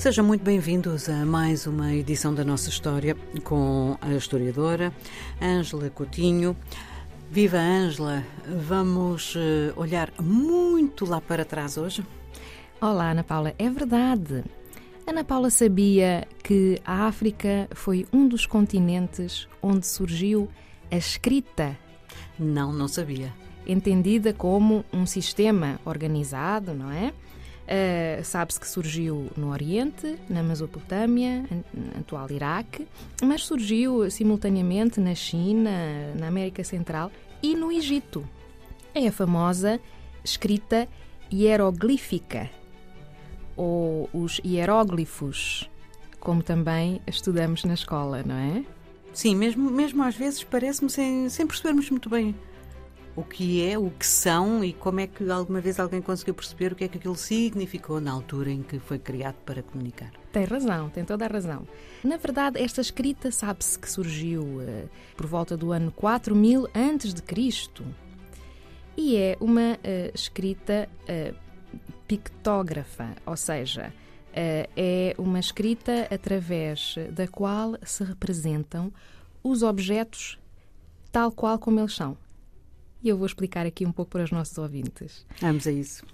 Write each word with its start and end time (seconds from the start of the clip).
Sejam 0.00 0.24
muito 0.24 0.42
bem-vindos 0.42 1.10
a 1.10 1.26
mais 1.26 1.66
uma 1.66 1.92
edição 1.92 2.34
da 2.34 2.42
nossa 2.42 2.70
história 2.70 3.14
com 3.44 3.98
a 4.00 4.14
historiadora 4.14 4.94
Ângela 5.42 5.90
Coutinho. 5.90 6.56
Viva 7.30 7.58
Ângela, 7.58 8.24
vamos 8.66 9.34
eh, 9.36 9.74
olhar 9.76 10.10
muito 10.18 11.04
lá 11.04 11.20
para 11.20 11.44
trás 11.44 11.76
hoje? 11.76 12.02
Olá, 12.80 13.10
Ana 13.10 13.22
Paula, 13.22 13.54
é 13.58 13.68
verdade. 13.68 14.42
Ana 15.06 15.22
Paula 15.22 15.50
sabia 15.50 16.26
que 16.42 16.80
a 16.82 17.06
África 17.06 17.68
foi 17.72 18.06
um 18.10 18.26
dos 18.26 18.46
continentes 18.46 19.46
onde 19.60 19.86
surgiu 19.86 20.48
a 20.90 20.96
escrita? 20.96 21.76
Não, 22.38 22.72
não 22.72 22.88
sabia. 22.88 23.34
Entendida 23.66 24.32
como 24.32 24.82
um 24.94 25.04
sistema 25.04 25.78
organizado, 25.84 26.72
não 26.72 26.90
é? 26.90 27.12
Uh, 27.70 28.24
Sabe-se 28.24 28.58
que 28.58 28.66
surgiu 28.66 29.30
no 29.36 29.52
Oriente, 29.52 30.18
na 30.28 30.42
Mesopotâmia, 30.42 31.44
atual 31.96 32.28
Iraque, 32.28 32.88
mas 33.22 33.44
surgiu 33.44 34.10
simultaneamente 34.10 34.98
na 34.98 35.14
China, 35.14 35.70
na 36.18 36.26
América 36.26 36.64
Central 36.64 37.12
e 37.40 37.54
no 37.54 37.70
Egito. 37.70 38.28
É 38.92 39.06
a 39.06 39.12
famosa 39.12 39.78
escrita 40.24 40.88
hieroglífica, 41.32 42.50
ou 43.56 44.10
os 44.12 44.40
hieróglifos, 44.44 45.70
como 46.18 46.42
também 46.42 47.00
estudamos 47.06 47.62
na 47.62 47.74
escola, 47.74 48.24
não 48.24 48.34
é? 48.34 48.64
Sim, 49.12 49.36
mesmo, 49.36 49.70
mesmo 49.70 50.02
às 50.02 50.16
vezes 50.16 50.42
parece-me 50.42 50.90
sem, 50.90 51.28
sem 51.28 51.46
percebermos 51.46 51.88
muito 51.88 52.10
bem 52.10 52.34
o 53.20 53.24
que 53.24 53.62
é, 53.68 53.78
o 53.78 53.90
que 53.90 54.06
são 54.06 54.64
e 54.64 54.72
como 54.72 55.00
é 55.00 55.06
que 55.06 55.30
alguma 55.30 55.60
vez 55.60 55.78
alguém 55.78 56.00
conseguiu 56.00 56.34
perceber 56.34 56.72
o 56.72 56.74
que 56.74 56.84
é 56.84 56.88
que 56.88 56.96
aquilo 56.96 57.14
significou 57.14 58.00
na 58.00 58.10
altura 58.10 58.50
em 58.50 58.62
que 58.62 58.78
foi 58.78 58.98
criado 58.98 59.36
para 59.44 59.62
comunicar. 59.62 60.10
Tem 60.32 60.44
razão, 60.44 60.88
tem 60.88 61.04
toda 61.04 61.26
a 61.26 61.28
razão. 61.28 61.68
Na 62.02 62.16
verdade, 62.16 62.58
esta 62.58 62.80
escrita 62.80 63.30
sabe-se 63.30 63.78
que 63.78 63.90
surgiu 63.90 64.42
uh, 64.42 64.88
por 65.16 65.26
volta 65.26 65.54
do 65.54 65.70
ano 65.70 65.92
4000 65.92 66.68
antes 66.74 67.12
de 67.12 67.20
Cristo 67.20 67.84
e 68.96 69.16
é 69.16 69.36
uma 69.38 69.74
uh, 69.74 70.14
escrita 70.14 70.88
uh, 71.02 71.36
pictógrafa, 72.08 73.14
ou 73.26 73.36
seja, 73.36 73.92
é 74.32 75.14
uma 75.18 75.40
escrita 75.40 76.06
através 76.08 76.94
da 77.10 77.26
qual 77.26 77.76
se 77.82 78.04
representam 78.04 78.92
os 79.42 79.62
objetos 79.62 80.38
tal 81.10 81.32
qual 81.32 81.58
como 81.58 81.80
eles 81.80 81.94
são. 81.94 82.16
E 83.02 83.08
eu 83.08 83.16
vou 83.16 83.26
explicar 83.26 83.66
aqui 83.66 83.86
um 83.86 83.92
pouco 83.92 84.10
para 84.10 84.24
os 84.24 84.30
nossos 84.30 84.56
ouvintes. 84.58 85.24
Vamos 85.40 85.66
a 85.66 85.72
isso. 85.72 86.04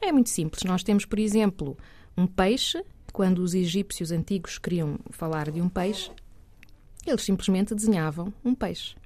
É 0.00 0.10
muito 0.10 0.30
simples. 0.30 0.64
Nós 0.64 0.82
temos, 0.82 1.04
por 1.04 1.18
exemplo, 1.18 1.76
um 2.16 2.26
peixe. 2.26 2.82
Quando 3.12 3.40
os 3.40 3.54
egípcios 3.54 4.10
antigos 4.10 4.56
queriam 4.56 4.98
falar 5.10 5.50
de 5.50 5.60
um 5.60 5.68
peixe, 5.68 6.10
eles 7.06 7.22
simplesmente 7.22 7.74
desenhavam 7.74 8.32
um 8.42 8.54
peixe. 8.54 8.96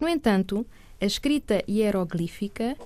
No 0.00 0.08
entanto, 0.08 0.66
a 0.98 1.04
escrita 1.04 1.62
hieroglífica 1.68 2.76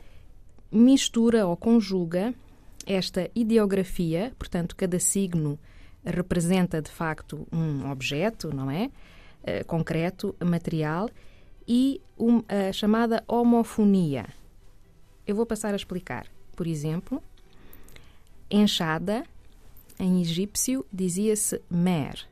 mistura 0.72 1.46
ou 1.46 1.56
conjuga 1.56 2.34
esta 2.84 3.30
ideografia, 3.34 4.32
portanto, 4.36 4.74
cada 4.74 4.98
signo 4.98 5.58
representa 6.04 6.82
de 6.82 6.90
facto 6.90 7.46
um 7.52 7.90
objeto, 7.90 8.54
não 8.54 8.70
é? 8.70 8.90
Uh, 9.42 9.64
concreto, 9.66 10.34
material, 10.44 11.08
e 11.66 12.00
um, 12.18 12.42
a 12.48 12.72
chamada 12.72 13.24
homofonia. 13.26 14.26
Eu 15.26 15.34
vou 15.34 15.46
passar 15.46 15.72
a 15.72 15.76
explicar. 15.76 16.26
Por 16.54 16.66
exemplo, 16.66 17.22
enxada, 18.50 19.24
em 19.98 20.20
egípcio, 20.20 20.84
dizia-se 20.92 21.60
mer. 21.70 22.26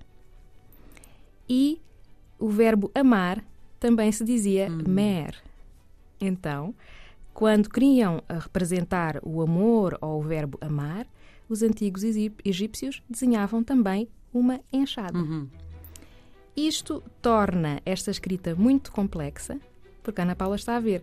E 1.48 1.80
o 2.38 2.48
verbo 2.48 2.90
amar 2.94 3.44
também 3.80 4.12
se 4.12 4.24
dizia 4.24 4.70
hum. 4.70 4.82
mer. 4.86 5.42
Então, 6.20 6.74
quando 7.34 7.68
queriam 7.68 8.22
representar 8.28 9.18
o 9.22 9.42
amor 9.42 9.98
ou 10.00 10.20
o 10.20 10.22
verbo 10.22 10.58
amar, 10.60 11.06
os 11.48 11.62
antigos 11.62 12.02
egípcios 12.44 13.02
desenhavam 13.08 13.62
também 13.64 14.08
uma 14.32 14.60
enxada. 14.72 15.18
Uhum. 15.18 15.48
Isto 16.56 17.02
torna 17.20 17.80
esta 17.84 18.10
escrita 18.10 18.54
muito 18.54 18.92
complexa, 18.92 19.58
porque 20.02 20.20
Ana 20.20 20.36
Paula 20.36 20.56
está 20.56 20.76
a 20.76 20.80
ver. 20.80 21.02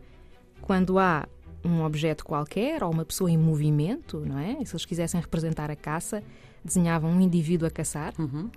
Quando 0.62 1.00
há 1.00 1.28
um 1.64 1.84
objeto 1.84 2.24
qualquer 2.24 2.84
ou 2.84 2.92
uma 2.92 3.04
pessoa 3.06 3.32
em 3.32 3.38
movimento, 3.38 4.20
não 4.20 4.38
é? 4.38 4.58
E 4.62 4.66
se 4.66 4.74
eles 4.74 4.86
quisessem 4.86 5.20
representar 5.20 5.72
a 5.72 5.76
caça, 5.76 6.24
desenhavam 6.64 7.12
um 7.12 7.22
indivíduo 7.22 7.68
a 7.68 7.72
caçar. 7.72 8.14
Uhum. 8.20 8.50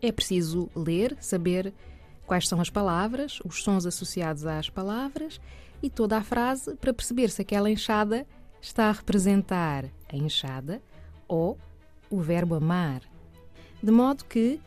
É 0.00 0.10
preciso 0.12 0.70
ler, 0.74 1.16
saber 1.20 1.74
quais 2.26 2.48
são 2.48 2.60
as 2.60 2.70
palavras, 2.70 3.40
os 3.44 3.62
sons 3.62 3.84
associados 3.84 4.46
às 4.46 4.70
palavras 4.70 5.40
e 5.82 5.90
toda 5.90 6.16
a 6.16 6.22
frase 6.22 6.76
para 6.76 6.94
perceber 6.94 7.28
se 7.30 7.42
aquela 7.42 7.70
enxada 7.70 8.26
está 8.60 8.88
a 8.88 8.92
representar 8.92 9.86
a 10.08 10.16
enxada 10.16 10.80
ou 11.26 11.58
o 12.08 12.20
verbo 12.20 12.54
amar. 12.54 13.02
De 13.82 13.90
modo 13.90 14.24
que 14.24 14.60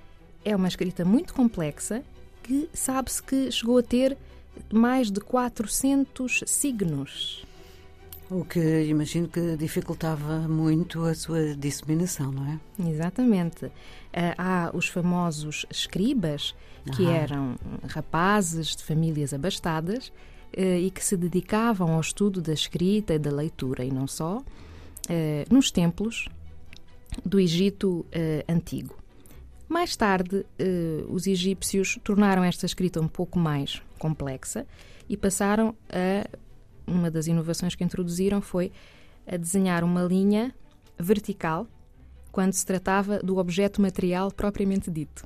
é 0.44 0.56
uma 0.56 0.68
escrita 0.68 1.06
muito 1.06 1.34
complexa 1.34 2.04
que 2.44 2.70
sabe-se 2.74 3.24
que 3.24 3.52
chegou 3.52 3.78
a 3.78 3.84
ter 3.84 4.18
mais 4.72 5.09
de 5.09 5.20
400 5.20 6.44
signos. 6.46 7.46
O 8.30 8.44
que 8.44 8.84
imagino 8.86 9.28
que 9.28 9.56
dificultava 9.56 10.48
muito 10.48 11.04
a 11.06 11.14
sua 11.14 11.56
disseminação, 11.56 12.31
não 12.31 12.46
é? 12.48 12.90
Exatamente. 12.90 13.72
Ah, 14.12 14.34
há 14.38 14.72
os 14.76 14.88
famosos 14.88 15.66
escribas, 15.70 16.56
que 16.96 17.06
eram 17.06 17.56
rapazes 17.88 18.75
de 18.75 18.84
famílias 18.84 19.34
abastadas 19.34 20.12
eh, 20.52 20.80
e 20.80 20.92
que 20.92 21.02
se 21.04 21.16
dedicavam 21.16 21.94
ao 21.94 22.02
estudo 22.02 22.42
da 22.42 22.52
escrita 22.52 23.14
e 23.14 23.20
da 23.20 23.31
leitura, 23.31 23.86
e 23.86 23.92
não 23.92 24.06
só, 24.06 24.44
eh, 25.08 25.46
nos 25.50 25.72
templos 25.72 26.28
do 27.24 27.40
Egito 27.40 28.06
Antigo. 28.50 29.03
Mais 29.73 29.95
tarde, 29.95 30.45
eh, 30.59 31.03
os 31.09 31.25
egípcios 31.25 31.97
tornaram 32.03 32.44
esta 32.44 32.63
escrita 32.63 33.01
um 33.01 33.07
pouco 33.07 33.39
mais 33.39 33.81
complexa 33.97 34.67
e 35.09 35.17
passaram 35.17 35.75
a. 35.89 36.29
Uma 36.85 37.09
das 37.09 37.25
inovações 37.25 37.73
que 37.73 37.83
introduziram 37.83 38.39
foi 38.39 38.72
a 39.25 39.35
desenhar 39.35 39.83
uma 39.83 40.03
linha 40.03 40.53
vertical 41.00 41.66
quando 42.31 42.53
se 42.53 42.63
tratava 42.63 43.17
do 43.17 43.38
objeto 43.38 43.81
material 43.81 44.31
propriamente 44.31 44.91
dito. 44.91 45.25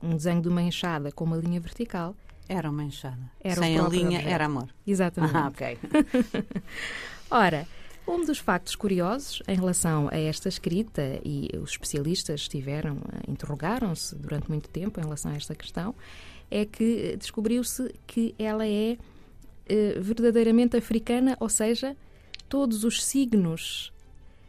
Um 0.00 0.14
desenho 0.14 0.40
de 0.40 0.48
uma 0.48 0.62
enxada 0.62 1.10
com 1.10 1.24
uma 1.24 1.36
linha 1.36 1.58
vertical. 1.58 2.14
Era 2.48 2.70
uma 2.70 2.84
enxada. 2.84 3.28
Era 3.42 3.60
Sem 3.60 3.76
a 3.76 3.88
linha, 3.88 4.18
objeto. 4.18 4.28
era 4.28 4.44
amor. 4.44 4.68
Exatamente. 4.86 5.36
Ah, 5.36 5.48
ok. 5.48 5.78
Ora, 7.28 7.66
um 8.06 8.24
dos 8.24 8.38
factos 8.38 8.74
curiosos 8.74 9.42
em 9.46 9.54
relação 9.54 10.08
a 10.10 10.18
esta 10.18 10.48
escrita, 10.48 11.20
e 11.24 11.48
os 11.62 11.70
especialistas 11.70 12.42
estiveram, 12.42 12.98
eh, 13.12 13.30
interrogaram-se 13.30 14.14
durante 14.16 14.48
muito 14.48 14.68
tempo 14.68 14.98
em 15.00 15.02
relação 15.02 15.30
a 15.30 15.36
esta 15.36 15.54
questão, 15.54 15.94
é 16.50 16.64
que 16.64 17.16
descobriu-se 17.16 17.94
que 18.06 18.34
ela 18.38 18.66
é 18.66 18.98
eh, 19.68 19.98
verdadeiramente 20.00 20.76
africana, 20.76 21.36
ou 21.38 21.48
seja, 21.48 21.96
todos 22.48 22.82
os 22.84 23.04
signos 23.04 23.92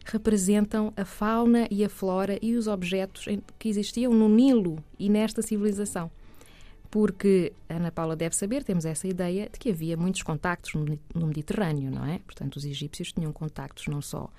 representam 0.06 0.92
a 0.98 1.06
fauna 1.06 1.68
e 1.70 1.86
a 1.86 1.90
flora 1.90 2.40
e 2.42 2.56
os 2.56 2.68
objetos 2.68 3.26
que 3.60 3.70
existiam 3.70 4.14
no 4.14 4.28
Nilo 4.28 4.84
e 4.98 5.10
nesta 5.10 5.44
civilização 5.44 6.10
porque 6.92 7.54
Ana 7.70 7.90
Paula 7.90 8.18
deve 8.18 8.36
saber, 8.36 8.66
temos 8.66 8.84
essa 8.84 9.08
ideia 9.08 9.50
de 9.50 9.58
que 9.58 9.70
havia 9.70 9.96
muitos 9.96 10.22
contactos 10.22 10.74
no 10.74 11.26
Mediterrâneo, 11.26 11.90
não 11.90 12.06
é? 12.06 12.20
Portanto, 12.20 12.58
os 12.58 12.66
egípcios 12.66 13.14
tinham 13.14 13.32
contactos 13.32 13.88
não 13.88 14.02
só 14.02 14.30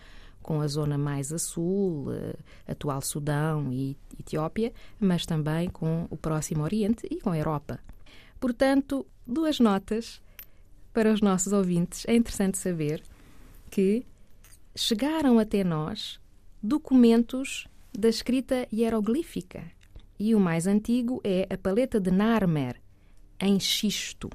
com 0.43 0.61
a 0.61 0.67
zona 0.67 0.99
mais 0.99 1.33
a 1.33 1.39
sul, 1.39 2.13
eh, 2.13 2.37
atual 2.69 3.01
Sudão 3.01 3.73
e 3.73 3.97
Etiópia, 4.21 4.73
mas 5.01 5.25
também 5.25 5.71
com 5.71 6.07
o 6.11 6.17
Próximo 6.17 6.63
Oriente 6.63 7.07
e 7.11 7.21
com 7.21 7.31
a 7.31 7.39
Europa. 7.39 7.81
Portanto, 8.39 9.07
duas 9.27 9.59
notas 9.59 10.21
para 10.93 11.11
os 11.11 11.23
nossos 11.23 11.55
ouvintes. 11.55 12.05
É 12.07 12.15
interessante 12.15 12.59
saber 12.59 13.03
que 13.71 14.05
chegaram 14.77 15.39
até 15.39 15.65
nós 15.65 16.21
documentos 16.63 17.67
da 17.97 18.09
escrita 18.09 18.67
hieroglífica 18.71 19.65
e 20.23 20.37
o 20.37 20.41
mais 20.41 20.69
antigo 20.69 21.21
é 21.25 21.49
a 21.53 21.59
paleta 21.59 21.99
de 21.99 22.13
Narmer, 22.13 22.81
em 23.41 23.59
xisto. 23.59 24.31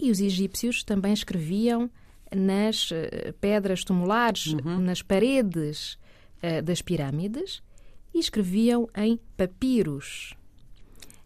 E 0.00 0.10
os 0.10 0.18
egípcios 0.18 0.82
também 0.82 1.12
escreviam 1.12 1.90
nas 2.34 2.90
uh, 2.90 2.94
pedras 3.38 3.84
tumulares, 3.84 4.46
uhum. 4.46 4.78
nas 4.78 5.02
paredes 5.02 5.98
uh, 6.42 6.62
das 6.64 6.80
pirâmides, 6.80 7.62
e 8.14 8.18
escreviam 8.18 8.88
em 8.96 9.20
papiros. 9.36 10.34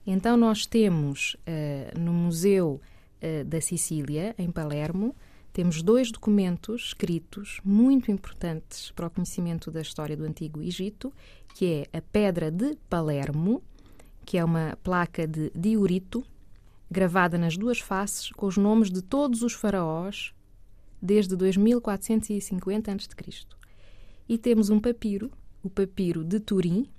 Então, 0.05 0.37
nós 0.37 0.67
temos 0.67 1.35
uh, 1.35 1.99
no 1.99 2.13
Museu 2.13 2.81
da 3.47 3.61
Sicília, 3.63 4.35
em 4.39 4.53
Palermo, 4.53 5.17
temos 5.53 5.83
dois 5.83 6.13
documentos 6.13 6.89
escritos 6.89 7.61
muito 7.65 8.13
importantes 8.13 8.93
para 8.93 9.07
o 9.07 9.11
conhecimento 9.11 9.71
da 9.71 9.81
história 9.81 10.15
do 10.15 10.23
Antigo 10.23 10.63
Egito, 10.63 11.11
que 11.57 11.87
é 11.91 11.97
a 11.97 12.03
Pedra 12.03 12.51
de 12.51 12.77
Palermo, 12.87 13.63
que 14.27 14.37
é 14.37 14.45
uma 14.45 14.77
placa 14.83 15.27
de 15.27 15.51
diorito, 15.55 16.23
gravada 16.91 17.39
nas 17.39 17.57
duas 17.57 17.81
faces 17.81 18.31
com 18.31 18.45
os 18.45 18.59
nomes 18.59 18.91
de 18.91 19.01
todos 19.01 19.41
os 19.41 19.55
faraós 19.55 20.35
desde 21.01 21.35
2450 21.35 22.93
a.C. 22.93 23.47
E 24.29 24.37
temos 24.37 24.69
um 24.69 24.79
papiro, 24.79 25.31
o 25.63 25.71
papiro 25.71 26.23
de 26.23 26.41
Turim, 26.41 26.91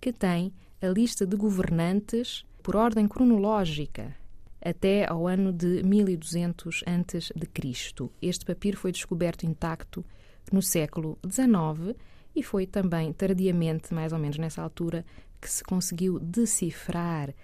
que 0.00 0.12
tem 0.12 0.52
a 0.82 0.88
lista 0.88 1.24
de 1.24 1.36
governantes 1.36 2.44
por 2.64 2.74
ordem 2.74 3.06
cronológica 3.06 4.16
até 4.60 5.08
ao 5.08 5.28
ano 5.28 5.52
de 5.52 5.84
1200 5.84 6.82
a.C. 6.84 8.10
Este 8.20 8.44
papiro 8.44 8.76
foi 8.76 8.90
descoberto 8.90 9.46
intacto 9.46 10.04
no 10.50 10.60
século 10.60 11.16
XIX 11.24 11.96
e 12.36 12.42
foi 12.42 12.66
também 12.66 13.12
tardiamente, 13.12 13.94
mais 13.94 14.12
ou 14.12 14.18
menos 14.18 14.36
nessa 14.36 14.62
altura, 14.62 15.04
que 15.40 15.50
se 15.50 15.64
conseguiu 15.64 16.20
decifrar 16.20 17.34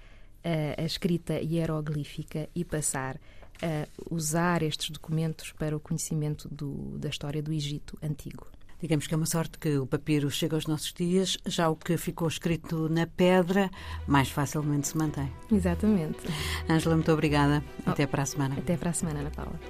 a, 0.44 0.83
a 0.83 0.85
escrita 0.85 1.41
hieroglífica 1.41 2.49
e 2.55 2.65
passar 2.65 3.19
a 3.62 3.87
usar 4.11 4.62
estes 4.62 4.91
documentos 4.91 5.53
para 5.53 5.77
o 5.77 5.81
conhecimento 5.81 6.49
do, 6.49 6.99
da 6.99 7.09
história 7.09 7.43
do 7.43 7.53
Egito 7.53 7.97
antigo. 8.03 8.47
Digamos 8.81 9.06
que 9.06 9.15
é 9.15 9.17
uma 9.17 9.27
sorte 9.27 9.59
que 9.59 9.79
o 9.79 9.87
papiro 9.87 10.29
chega 10.29 10.56
aos 10.56 10.67
nossos 10.67 10.93
dias, 10.93 11.39
já 11.47 11.69
o 11.69 11.77
que 11.77 11.97
ficou 11.97 12.27
escrito 12.27 12.89
na 12.89 13.06
pedra 13.06 13.71
mais 14.09 14.29
facilmente 14.29 14.89
se 14.89 14.99
mantém. 14.99 15.31
Exatamente. 15.53 16.19
Ângela, 16.69 16.97
muito 16.97 17.12
obrigada. 17.12 17.62
Oh, 17.87 17.91
Até 17.91 18.09
para 18.09 18.25
a 18.25 18.27
semana. 18.27 18.56
Até 18.59 18.77
para 18.77 18.91
a 18.91 18.93
semana, 18.93 19.21
Ana 19.21 19.31
Paula. 19.31 19.61